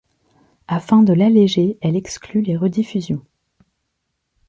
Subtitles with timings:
[0.67, 3.23] Afin de l'alléger, elle exclut les rediffusions.